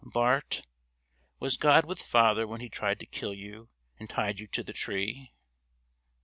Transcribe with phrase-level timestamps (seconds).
[0.03, 0.63] "Bart,
[1.39, 3.69] was God with father when he tried to kill you
[3.99, 5.31] and tied you to the tree?"